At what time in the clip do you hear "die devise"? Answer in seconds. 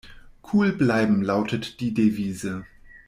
1.79-2.65